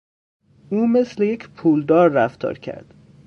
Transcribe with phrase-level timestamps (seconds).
[0.69, 2.93] او مثل یک پولدار رفتار کرد.